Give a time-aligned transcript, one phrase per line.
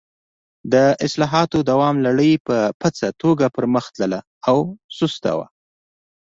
[0.73, 0.75] د
[1.05, 4.57] اصلاحاتو دوام لړۍ په پڅه توګه پر مخ تلله او
[4.97, 5.39] سست و.